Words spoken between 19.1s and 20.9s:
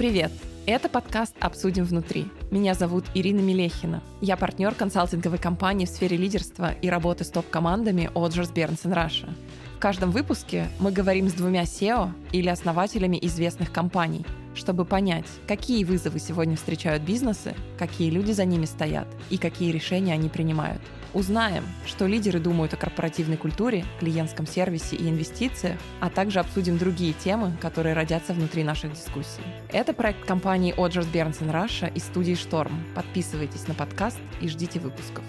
и какие решения они принимают.